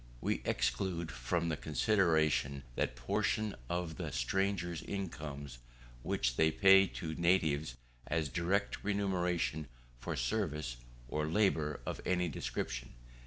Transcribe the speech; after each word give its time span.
We 0.19 0.41
exclude 0.45 1.11
from 1.11 1.49
the 1.49 1.55
consideration 1.57 2.63
that 2.75 2.95
portion 2.95 3.53
of 3.69 3.97
the 3.97 4.11
strangers' 4.11 4.81
incomes 4.81 5.59
which 6.01 6.37
they 6.37 6.49
pay 6.49 6.87
to 6.87 7.13
natives 7.13 7.77
as 8.07 8.27
direct 8.27 8.83
remuneration 8.83 9.67
for 9.99 10.15
service, 10.15 10.77
or 11.07 11.27
labour 11.27 11.81
of 11.85 12.01
any 12.03 12.29
description. 12.29 12.93